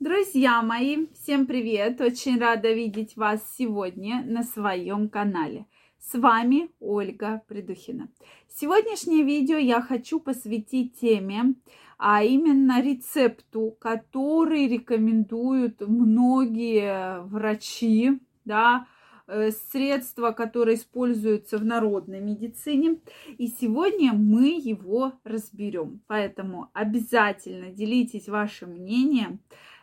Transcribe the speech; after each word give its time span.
Друзья 0.00 0.62
мои, 0.62 1.08
всем 1.12 1.46
привет! 1.46 2.00
Очень 2.00 2.40
рада 2.40 2.72
видеть 2.72 3.18
вас 3.18 3.42
сегодня 3.58 4.24
на 4.24 4.44
своем 4.44 5.10
канале. 5.10 5.66
С 5.98 6.18
вами 6.18 6.70
Ольга 6.80 7.42
Придухина. 7.46 8.08
Сегодняшнее 8.48 9.24
видео 9.24 9.58
я 9.58 9.82
хочу 9.82 10.18
посвятить 10.18 10.98
теме, 10.98 11.54
а 11.98 12.24
именно 12.24 12.80
рецепту, 12.80 13.76
который 13.78 14.68
рекомендуют 14.68 15.82
многие 15.82 17.20
врачи, 17.24 18.20
да, 18.46 18.86
Э, 19.32 19.52
средства, 19.70 20.32
которые 20.32 20.76
используются 20.76 21.56
в 21.56 21.64
народной 21.64 22.18
медицине. 22.18 22.98
И 23.38 23.46
сегодня 23.46 24.12
мы 24.12 24.58
его 24.60 25.12
разберем. 25.22 26.00
Поэтому 26.08 26.68
обязательно 26.72 27.70
делитесь 27.70 28.28
вашим 28.28 28.70
мнением. 28.70 29.38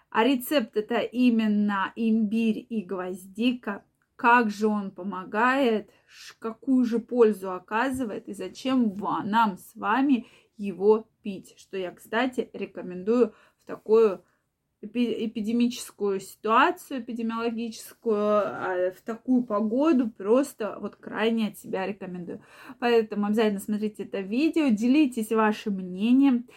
А 0.09 0.23
рецепт 0.23 0.77
это 0.77 0.99
именно 0.99 1.91
имбирь 1.95 2.65
и 2.69 2.81
гвоздика. 2.81 3.83
Как 4.15 4.49
же 4.49 4.67
он 4.67 4.91
помогает, 4.91 5.91
какую 6.39 6.85
же 6.85 6.99
пользу 6.99 7.51
оказывает 7.51 8.27
и 8.27 8.33
зачем 8.33 8.95
нам 9.25 9.57
с 9.57 9.75
вами 9.75 10.25
его 10.57 11.07
пить. 11.21 11.53
Что 11.57 11.77
я, 11.77 11.91
кстати, 11.91 12.49
рекомендую 12.53 13.33
в 13.61 13.65
такую 13.65 14.23
эпидемическую 14.81 16.19
ситуацию, 16.19 17.01
эпидемиологическую, 17.01 18.15
а 18.15 18.91
в 18.91 19.01
такую 19.01 19.43
погоду 19.43 20.09
просто 20.09 20.77
вот 20.79 20.95
крайне 20.95 21.47
от 21.47 21.57
себя 21.57 21.87
рекомендую. 21.87 22.41
Поэтому 22.79 23.25
обязательно 23.25 23.59
смотрите 23.59 24.03
это 24.03 24.19
видео, 24.19 24.67
делитесь 24.69 25.31
вашим 25.31 25.75
мнением. 25.75 26.47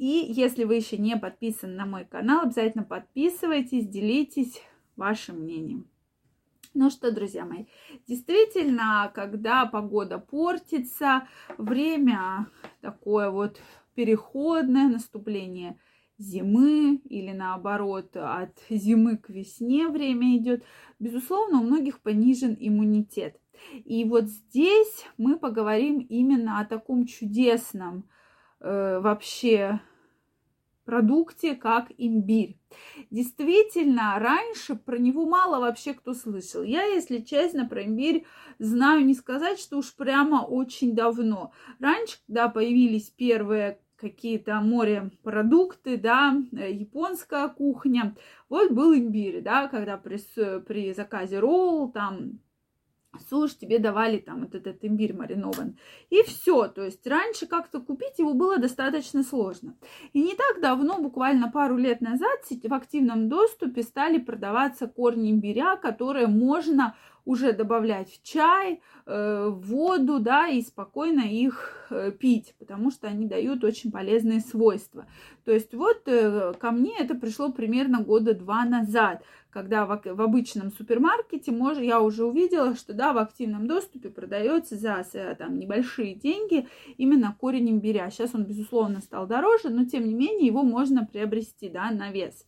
И 0.00 0.32
если 0.32 0.64
вы 0.64 0.76
еще 0.76 0.96
не 0.96 1.14
подписаны 1.14 1.74
на 1.74 1.84
мой 1.84 2.06
канал, 2.06 2.44
обязательно 2.44 2.84
подписывайтесь, 2.84 3.86
делитесь 3.86 4.58
вашим 4.96 5.40
мнением. 5.40 5.90
Ну 6.72 6.88
что, 6.88 7.12
друзья 7.12 7.44
мои, 7.44 7.66
действительно, 8.08 9.12
когда 9.14 9.66
погода 9.66 10.18
портится, 10.18 11.28
время 11.58 12.46
такое 12.80 13.28
вот 13.28 13.60
переходное, 13.94 14.88
наступление– 14.88 15.78
зимы 16.16 16.96
или 17.04 17.32
наоборот 17.32 18.16
от 18.16 18.58
зимы 18.70 19.18
к 19.18 19.28
весне 19.28 19.88
время 19.88 20.36
идет, 20.36 20.64
безусловно, 20.98 21.60
у 21.60 21.62
многих 21.62 22.00
понижен 22.00 22.56
иммунитет. 22.58 23.38
И 23.72 24.04
вот 24.04 24.24
здесь 24.24 25.04
мы 25.18 25.38
поговорим 25.38 25.98
именно 25.98 26.60
о 26.60 26.64
таком 26.64 27.04
чудесном 27.06 28.08
э, 28.60 29.00
вообще 29.00 29.80
продукте, 30.90 31.54
как 31.54 31.92
имбирь. 31.98 32.56
Действительно, 33.12 34.18
раньше 34.18 34.74
про 34.74 34.98
него 34.98 35.24
мало 35.24 35.60
вообще 35.60 35.94
кто 35.94 36.14
слышал. 36.14 36.64
Я, 36.64 36.82
если 36.82 37.18
честно, 37.18 37.64
про 37.68 37.84
имбирь 37.84 38.24
знаю 38.58 39.04
не 39.06 39.14
сказать, 39.14 39.60
что 39.60 39.78
уж 39.78 39.94
прямо 39.94 40.44
очень 40.44 40.96
давно. 40.96 41.52
Раньше, 41.78 42.16
когда 42.26 42.48
появились 42.48 43.08
первые 43.08 43.78
какие-то 43.94 44.60
морепродукты, 44.60 45.96
да, 45.96 46.36
э, 46.52 46.72
японская 46.72 47.46
кухня. 47.48 48.16
Вот 48.48 48.72
был 48.72 48.92
имбирь, 48.92 49.42
да, 49.42 49.68
когда 49.68 49.96
при, 49.96 50.18
при 50.60 50.92
заказе 50.92 51.38
ролл, 51.38 51.92
там, 51.92 52.40
суш, 53.18 53.54
тебе 53.54 53.78
давали 53.78 54.18
там 54.18 54.40
вот 54.40 54.54
этот 54.54 54.84
имбирь 54.84 55.14
маринован. 55.14 55.76
И 56.10 56.22
все. 56.22 56.68
То 56.68 56.84
есть 56.84 57.06
раньше 57.06 57.46
как-то 57.46 57.80
купить 57.80 58.18
его 58.18 58.34
было 58.34 58.58
достаточно 58.58 59.22
сложно. 59.22 59.74
И 60.12 60.22
не 60.22 60.34
так 60.34 60.60
давно, 60.60 61.00
буквально 61.00 61.50
пару 61.50 61.76
лет 61.76 62.00
назад, 62.00 62.40
в 62.50 62.74
активном 62.74 63.28
доступе 63.28 63.82
стали 63.82 64.18
продаваться 64.18 64.86
корни 64.86 65.30
имбиря, 65.30 65.76
которые 65.76 66.26
можно 66.26 66.94
уже 67.24 67.52
добавлять 67.52 68.10
в 68.10 68.22
чай, 68.22 68.80
э, 69.06 69.48
в 69.48 69.60
воду, 69.66 70.18
да, 70.18 70.48
и 70.48 70.62
спокойно 70.62 71.20
их 71.20 71.86
э, 71.90 72.12
пить, 72.12 72.54
потому 72.58 72.90
что 72.90 73.08
они 73.08 73.26
дают 73.26 73.64
очень 73.64 73.90
полезные 73.90 74.40
свойства. 74.40 75.06
То 75.44 75.52
есть 75.52 75.74
вот 75.74 76.02
э, 76.06 76.52
ко 76.58 76.70
мне 76.70 76.92
это 76.98 77.14
пришло 77.14 77.50
примерно 77.52 78.02
года 78.02 78.34
два 78.34 78.64
назад, 78.64 79.22
когда 79.50 79.84
в, 79.84 80.20
обычном 80.20 80.70
супермаркете 80.70 81.50
мож, 81.50 81.78
я 81.78 82.00
уже 82.00 82.24
увидела, 82.24 82.76
что 82.76 82.94
да, 82.94 83.12
в 83.12 83.18
активном 83.18 83.66
доступе 83.66 84.08
продается 84.08 84.76
за 84.76 85.04
там, 85.38 85.58
небольшие 85.58 86.14
деньги 86.14 86.68
именно 86.96 87.36
корень 87.38 87.70
имбиря. 87.70 88.10
Сейчас 88.10 88.34
он, 88.34 88.44
безусловно, 88.44 89.00
стал 89.00 89.26
дороже, 89.26 89.70
но 89.70 89.84
тем 89.84 90.06
не 90.06 90.14
менее 90.14 90.46
его 90.46 90.62
можно 90.62 91.04
приобрести 91.04 91.68
да, 91.68 91.90
на 91.90 92.12
вес. 92.12 92.46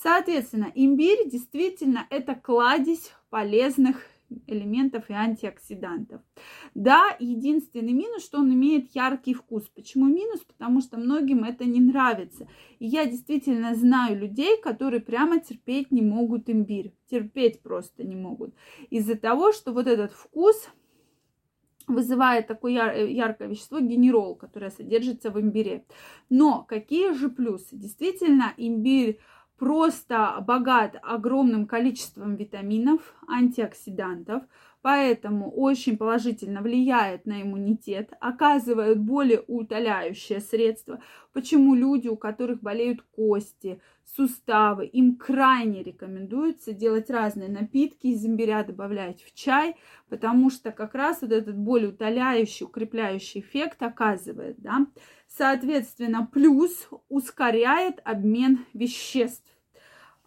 Соответственно, 0.00 0.70
имбирь 0.74 1.28
действительно 1.28 2.06
это 2.10 2.34
кладезь 2.34 3.12
полезных 3.30 3.96
элементов 4.46 5.08
и 5.08 5.12
антиоксидантов. 5.12 6.20
Да, 6.74 7.16
единственный 7.18 7.92
минус, 7.92 8.24
что 8.24 8.38
он 8.38 8.52
имеет 8.52 8.94
яркий 8.94 9.34
вкус. 9.34 9.68
Почему 9.74 10.06
минус? 10.06 10.40
Потому 10.40 10.80
что 10.82 10.98
многим 10.98 11.44
это 11.44 11.64
не 11.64 11.80
нравится. 11.80 12.46
И 12.78 12.86
я 12.86 13.06
действительно 13.06 13.74
знаю 13.74 14.18
людей, 14.18 14.60
которые 14.60 15.00
прямо 15.00 15.40
терпеть 15.40 15.90
не 15.90 16.02
могут 16.02 16.48
имбирь. 16.48 16.92
Терпеть 17.10 17.62
просто 17.62 18.04
не 18.04 18.14
могут. 18.14 18.54
Из-за 18.90 19.16
того, 19.16 19.52
что 19.52 19.72
вот 19.72 19.86
этот 19.86 20.12
вкус 20.12 20.68
вызывает 21.88 22.46
такое 22.46 22.72
яр- 22.72 23.06
яркое 23.06 23.48
вещество 23.48 23.80
генерол, 23.80 24.36
которое 24.36 24.70
содержится 24.70 25.30
в 25.30 25.40
имбире. 25.40 25.86
Но 26.28 26.62
какие 26.62 27.12
же 27.14 27.30
плюсы? 27.30 27.76
Действительно, 27.76 28.52
имбирь 28.58 29.18
просто 29.58 30.42
богат 30.46 30.96
огромным 31.02 31.66
количеством 31.66 32.36
витаминов, 32.36 33.00
антиоксидантов, 33.28 34.42
поэтому 34.82 35.50
очень 35.50 35.96
положительно 35.96 36.62
влияет 36.62 37.26
на 37.26 37.42
иммунитет, 37.42 38.12
оказывает 38.20 39.00
более 39.00 39.42
утоляющее 39.46 40.40
средство. 40.40 41.02
Почему 41.32 41.74
люди, 41.74 42.08
у 42.08 42.16
которых 42.16 42.60
болеют 42.60 43.02
кости, 43.02 43.80
суставы, 44.04 44.86
им 44.86 45.16
крайне 45.16 45.82
рекомендуется 45.82 46.72
делать 46.72 47.10
разные 47.10 47.48
напитки 47.48 48.06
из 48.08 48.24
имбиря, 48.24 48.64
добавлять 48.64 49.22
в 49.22 49.34
чай, 49.34 49.76
потому 50.08 50.50
что 50.50 50.70
как 50.72 50.94
раз 50.94 51.22
вот 51.22 51.32
этот 51.32 51.56
более 51.56 51.90
утоляющий, 51.90 52.64
укрепляющий 52.64 53.40
эффект 53.40 53.82
оказывает, 53.82 54.56
да. 54.58 54.86
Соответственно, 55.26 56.26
плюс 56.32 56.88
ускоряет 57.08 58.00
обмен 58.04 58.64
веществ. 58.72 59.57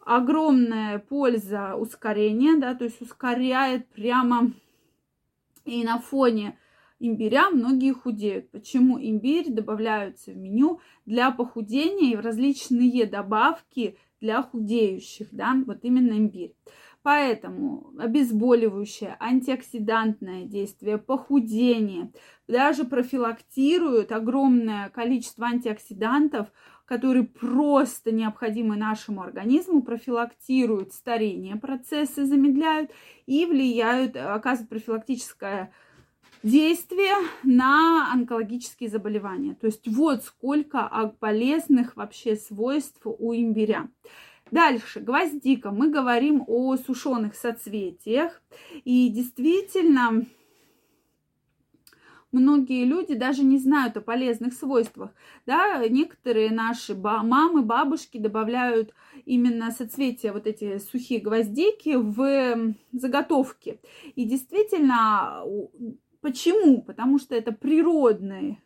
Огромная 0.05 0.99
польза 0.99 1.75
ускорения, 1.75 2.57
да, 2.57 2.73
то 2.73 2.85
есть 2.85 3.01
ускоряет 3.01 3.87
прямо 3.89 4.51
и 5.65 5.83
на 5.83 5.99
фоне 5.99 6.57
имбиря 6.99 7.49
многие 7.49 7.93
худеют. 7.93 8.49
Почему 8.51 8.99
имбирь 8.99 9.51
добавляются 9.51 10.31
в 10.31 10.37
меню 10.37 10.79
для 11.05 11.31
похудения 11.31 12.13
и 12.13 12.15
в 12.15 12.21
различные 12.21 13.05
добавки 13.05 13.97
для 14.19 14.41
худеющих, 14.41 15.27
да, 15.31 15.55
вот 15.65 15.79
именно 15.83 16.13
имбирь. 16.13 16.55
Поэтому 17.03 17.93
обезболивающее, 17.97 19.17
антиоксидантное 19.19 20.45
действие, 20.45 20.99
похудение, 20.99 22.11
даже 22.47 22.83
профилактируют 22.83 24.11
огромное 24.11 24.89
количество 24.89 25.47
антиоксидантов, 25.47 26.49
которые 26.91 27.23
просто 27.23 28.11
необходимы 28.11 28.75
нашему 28.75 29.21
организму, 29.21 29.81
профилактируют 29.81 30.91
старение 30.91 31.55
процессы, 31.55 32.25
замедляют 32.25 32.91
и 33.27 33.45
влияют, 33.45 34.17
оказывают 34.17 34.67
профилактическое 34.69 35.71
действие 36.43 37.13
на 37.43 38.11
онкологические 38.11 38.89
заболевания. 38.89 39.55
То 39.55 39.67
есть 39.67 39.87
вот 39.87 40.25
сколько 40.25 41.15
полезных 41.21 41.95
вообще 41.95 42.35
свойств 42.35 42.99
у 43.05 43.33
имбиря. 43.33 43.89
Дальше, 44.51 44.99
гвоздика. 44.99 45.71
Мы 45.71 45.89
говорим 45.89 46.43
о 46.45 46.75
сушеных 46.75 47.35
соцветиях. 47.35 48.41
И 48.83 49.07
действительно, 49.07 50.25
многие 52.31 52.85
люди 52.85 53.13
даже 53.13 53.43
не 53.43 53.57
знают 53.57 53.97
о 53.97 54.01
полезных 54.01 54.53
свойствах. 54.53 55.11
Да, 55.45 55.85
некоторые 55.87 56.51
наши 56.51 56.95
мамы, 56.95 57.61
бабушки 57.61 58.17
добавляют 58.17 58.93
именно 59.25 59.71
соцветия, 59.71 60.33
вот 60.33 60.47
эти 60.47 60.77
сухие 60.77 61.19
гвоздики 61.19 61.95
в 61.95 62.75
заготовки. 62.91 63.79
И 64.15 64.25
действительно, 64.25 65.43
почему? 66.21 66.81
Потому 66.81 67.19
что 67.19 67.35
это 67.35 67.51
природный 67.51 68.59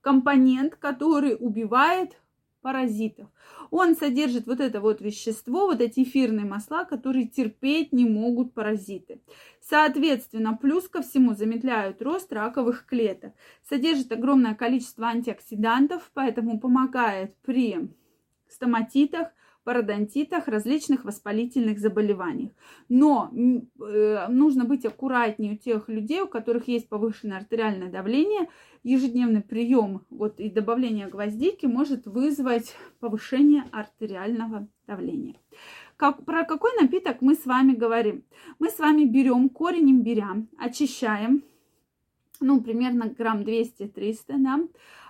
компонент, 0.00 0.76
который 0.76 1.36
убивает 1.38 2.16
паразитов. 2.60 3.28
Он 3.70 3.96
содержит 3.96 4.46
вот 4.46 4.60
это 4.60 4.80
вот 4.80 5.00
вещество, 5.00 5.66
вот 5.66 5.80
эти 5.80 6.02
эфирные 6.02 6.46
масла, 6.46 6.84
которые 6.84 7.26
терпеть 7.26 7.92
не 7.92 8.04
могут 8.04 8.54
паразиты. 8.54 9.20
Соответственно, 9.60 10.56
плюс 10.56 10.88
ко 10.88 11.02
всему 11.02 11.34
замедляют 11.34 12.02
рост 12.02 12.32
раковых 12.32 12.86
клеток. 12.86 13.32
Содержит 13.68 14.12
огромное 14.12 14.54
количество 14.54 15.06
антиоксидантов, 15.06 16.10
поэтому 16.14 16.58
помогает 16.58 17.36
при 17.42 17.90
стоматитах, 18.48 19.28
пародонтитах, 19.68 20.48
различных 20.48 21.04
воспалительных 21.04 21.78
заболеваниях. 21.78 22.52
Но 22.88 23.30
э, 23.34 24.26
нужно 24.30 24.64
быть 24.64 24.86
аккуратнее 24.86 25.52
у 25.52 25.56
тех 25.58 25.90
людей, 25.90 26.22
у 26.22 26.26
которых 26.26 26.68
есть 26.68 26.88
повышенное 26.88 27.36
артериальное 27.36 27.90
давление. 27.90 28.48
Ежедневный 28.82 29.42
прием 29.42 30.06
вот, 30.08 30.40
и 30.40 30.48
добавление 30.48 31.08
гвоздики 31.08 31.66
может 31.66 32.06
вызвать 32.06 32.74
повышение 32.98 33.64
артериального 33.70 34.66
давления. 34.86 35.34
Как, 35.98 36.24
про 36.24 36.44
какой 36.44 36.70
напиток 36.80 37.20
мы 37.20 37.34
с 37.34 37.44
вами 37.44 37.74
говорим? 37.74 38.24
Мы 38.58 38.70
с 38.70 38.78
вами 38.78 39.04
берем 39.04 39.50
корень 39.50 39.90
имбиря, 39.90 40.46
очищаем, 40.56 41.42
ну, 42.40 42.62
примерно 42.62 43.08
грамм 43.10 43.42
200-300, 43.42 44.16
да, 44.28 44.60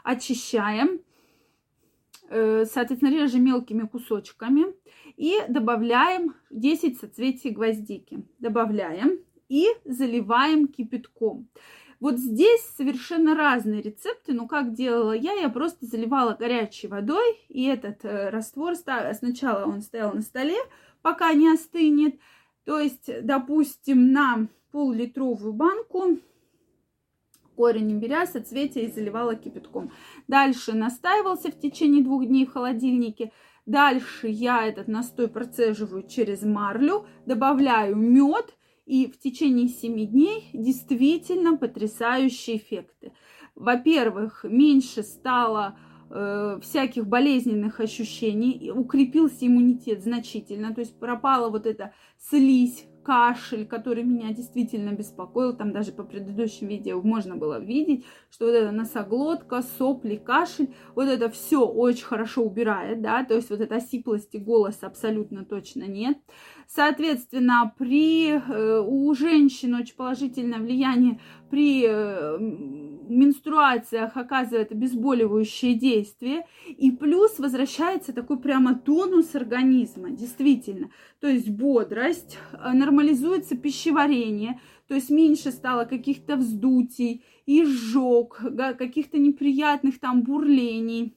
очищаем, 0.02 0.99
соответственно, 2.28 3.10
режем 3.10 3.44
мелкими 3.44 3.86
кусочками 3.86 4.66
и 5.16 5.38
добавляем 5.48 6.34
10 6.50 6.98
соцветий 7.00 7.50
гвоздики. 7.50 8.25
Добавляем 8.38 9.19
и 9.48 9.66
заливаем 9.84 10.69
кипятком. 10.69 11.48
Вот 12.00 12.19
здесь 12.19 12.62
совершенно 12.76 13.34
разные 13.34 13.82
рецепты, 13.82 14.32
но 14.32 14.46
как 14.46 14.72
делала 14.72 15.12
я, 15.12 15.32
я 15.32 15.48
просто 15.48 15.84
заливала 15.84 16.34
горячей 16.34 16.86
водой, 16.86 17.36
и 17.48 17.64
этот 17.64 18.04
э, 18.04 18.31
раствор, 18.31 18.76
сначала 18.76 19.66
он 19.66 19.82
стоял 19.82 20.14
на 20.14 20.22
столе, 20.22 20.58
пока 21.02 21.32
не 21.32 21.52
остынет, 21.52 22.14
то 22.64 22.78
есть, 22.78 23.10
допустим, 23.24 24.12
на 24.12 24.46
пол-литровую 24.70 25.52
банку 25.52 26.19
корень 27.58 27.90
имбиря, 27.90 28.25
соцветия 28.25 28.84
и 28.84 28.93
заливала 28.93 29.34
кипятком. 29.34 29.90
Дальше 30.28 30.75
настаивался 30.75 31.50
в 31.50 31.58
течение 31.58 32.05
двух 32.05 32.25
дней 32.25 32.46
в 32.46 32.52
холодильнике. 32.52 33.32
Дальше 33.66 34.28
я 34.28 34.64
этот 34.64 34.87
настой 34.87 35.26
процеживаю 35.26 36.06
через 36.06 36.43
марлю, 36.43 37.06
добавляю 37.26 37.96
мед, 37.96 38.55
и 38.87 39.10
в 39.10 39.19
течение 39.19 39.66
7 39.66 40.06
дней 40.06 40.49
действительно 40.52 41.56
потрясающие 41.56 42.58
эффекты. 42.58 43.12
Во-первых, 43.56 44.44
меньше 44.44 45.02
стало 45.02 45.76
э, 46.10 46.60
всяких 46.62 47.08
болезненных 47.08 47.81
ощущений, 47.81 48.70
укрепился 48.70 49.49
иммунитет 49.49 50.05
значительно, 50.05 50.72
то 50.72 50.81
есть 50.81 50.99
пропала 50.99 51.50
вот 51.50 51.66
эта 51.66 51.93
слизь, 52.19 52.87
кашель, 53.08 53.66
который 53.66 54.05
меня 54.05 54.34
действительно 54.34 54.90
беспокоил, 54.90 55.56
там 55.56 55.72
даже 55.72 55.93
по 55.93 56.05
предыдущим 56.05 56.66
видео 56.69 57.00
можно 57.00 57.37
было 57.37 57.58
видеть, 57.58 58.05
что 58.31 58.44
вот 58.44 58.52
эта 58.52 58.70
носоглотка, 58.70 59.62
сопли, 59.78 60.16
кашель, 60.16 60.75
вот 60.94 61.08
это 61.08 61.31
все 61.31 61.64
очень 61.66 62.05
хорошо 62.05 62.43
убирает, 62.43 63.00
да, 63.00 63.25
то 63.25 63.32
есть 63.32 63.49
вот 63.49 63.62
этой 63.62 63.78
осиплости 63.78 64.37
голоса 64.37 64.88
абсолютно 64.88 65.46
точно 65.46 65.84
нет. 65.84 66.19
Соответственно, 66.66 67.72
при, 67.78 68.32
э, 68.32 68.81
у 68.87 69.14
женщин 69.14 69.75
очень 69.75 69.96
положительное 69.96 70.58
влияние 70.58 71.19
при 71.49 71.87
э, 71.88 72.97
менструациях 73.10 74.16
оказывает 74.16 74.72
обезболивающее 74.72 75.75
действие, 75.75 76.46
и 76.66 76.90
плюс 76.90 77.38
возвращается 77.38 78.12
такой 78.12 78.38
прямо 78.38 78.75
тонус 78.75 79.34
организма, 79.34 80.10
действительно. 80.10 80.90
То 81.20 81.28
есть 81.28 81.49
бодрость, 81.49 82.38
э, 82.52 82.72
нормализуется 82.72 83.56
пищеварение, 83.56 84.60
то 84.87 84.94
есть 84.94 85.10
меньше 85.10 85.52
стало 85.52 85.84
каких-то 85.84 86.37
вздутий, 86.37 87.25
изжог, 87.46 88.40
каких-то 88.78 89.19
неприятных 89.19 90.00
там 90.00 90.22
бурлений. 90.22 91.14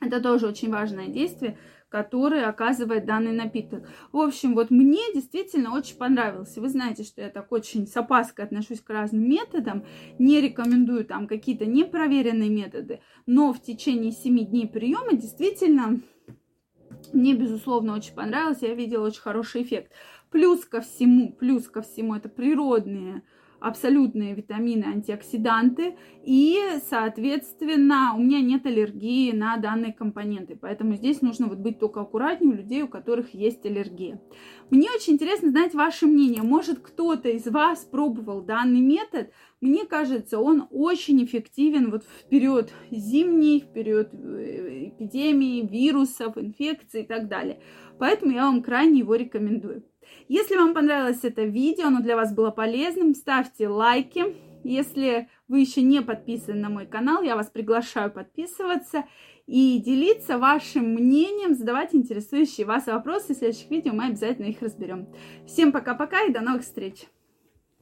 Это 0.00 0.20
тоже 0.20 0.48
очень 0.48 0.70
важное 0.70 1.08
действие, 1.08 1.56
который 1.94 2.44
оказывает 2.44 3.06
данный 3.06 3.30
напиток. 3.30 3.88
В 4.10 4.18
общем, 4.18 4.56
вот 4.56 4.72
мне 4.72 4.98
действительно 5.14 5.72
очень 5.76 5.96
понравился. 5.96 6.60
Вы 6.60 6.68
знаете, 6.68 7.04
что 7.04 7.22
я 7.22 7.28
так 7.28 7.52
очень 7.52 7.86
с 7.86 7.96
опаской 7.96 8.44
отношусь 8.44 8.80
к 8.80 8.90
разным 8.90 9.22
методам. 9.30 9.84
Не 10.18 10.40
рекомендую 10.40 11.04
там 11.04 11.28
какие-то 11.28 11.66
непроверенные 11.66 12.50
методы. 12.50 13.00
Но 13.26 13.52
в 13.52 13.62
течение 13.62 14.10
7 14.10 14.44
дней 14.44 14.66
приема 14.66 15.12
действительно 15.12 16.00
мне, 17.12 17.34
безусловно, 17.34 17.94
очень 17.94 18.14
понравилось. 18.14 18.62
Я 18.62 18.74
видела 18.74 19.06
очень 19.06 19.22
хороший 19.22 19.62
эффект. 19.62 19.92
Плюс 20.30 20.64
ко 20.64 20.80
всему, 20.80 21.32
плюс 21.32 21.68
ко 21.68 21.82
всему, 21.82 22.16
это 22.16 22.28
природные 22.28 23.22
абсолютные 23.64 24.34
витамины, 24.34 24.84
антиоксиданты, 24.84 25.96
и, 26.22 26.58
соответственно, 26.88 28.12
у 28.14 28.20
меня 28.20 28.42
нет 28.42 28.66
аллергии 28.66 29.32
на 29.32 29.56
данные 29.56 29.94
компоненты, 29.94 30.54
поэтому 30.54 30.96
здесь 30.96 31.22
нужно 31.22 31.46
вот 31.46 31.58
быть 31.58 31.78
только 31.78 32.02
аккуратнее 32.02 32.52
у 32.52 32.56
людей, 32.56 32.82
у 32.82 32.88
которых 32.88 33.32
есть 33.32 33.64
аллергия. 33.64 34.20
Мне 34.68 34.88
очень 34.90 35.14
интересно 35.14 35.50
знать 35.50 35.72
ваше 35.72 36.06
мнение. 36.06 36.42
Может, 36.42 36.80
кто-то 36.80 37.30
из 37.30 37.46
вас 37.46 37.80
пробовал 37.90 38.42
данный 38.42 38.80
метод? 38.80 39.30
Мне 39.62 39.86
кажется, 39.86 40.38
он 40.38 40.66
очень 40.70 41.24
эффективен 41.24 41.90
вот 41.90 42.04
в 42.04 42.28
период 42.28 42.70
зимний, 42.90 43.60
в 43.60 43.72
период 43.72 44.10
э, 44.12 44.88
эпидемии, 44.88 45.66
вирусов, 45.66 46.36
инфекций 46.36 47.02
и 47.02 47.06
так 47.06 47.28
далее. 47.28 47.60
Поэтому 47.98 48.32
я 48.32 48.42
вам 48.42 48.62
крайне 48.62 48.98
его 48.98 49.14
рекомендую. 49.14 49.84
Если 50.28 50.56
вам 50.56 50.74
понравилось 50.74 51.20
это 51.22 51.42
видео, 51.42 51.86
оно 51.86 52.00
для 52.00 52.16
вас 52.16 52.34
было 52.34 52.50
полезным, 52.50 53.14
ставьте 53.14 53.68
лайки. 53.68 54.36
Если 54.64 55.28
вы 55.46 55.60
еще 55.60 55.82
не 55.82 56.00
подписаны 56.00 56.58
на 56.60 56.70
мой 56.70 56.86
канал, 56.86 57.22
я 57.22 57.36
вас 57.36 57.48
приглашаю 57.48 58.10
подписываться 58.10 59.04
и 59.46 59.78
делиться 59.78 60.38
вашим 60.38 60.94
мнением, 60.94 61.54
задавать 61.54 61.94
интересующие 61.94 62.66
вас 62.66 62.86
вопросы. 62.86 63.34
В 63.34 63.38
следующих 63.38 63.70
видео 63.70 63.92
мы 63.92 64.06
обязательно 64.06 64.46
их 64.46 64.62
разберем. 64.62 65.08
Всем 65.46 65.70
пока-пока 65.70 66.22
и 66.24 66.32
до 66.32 66.40
новых 66.40 66.62
встреч! 66.62 67.06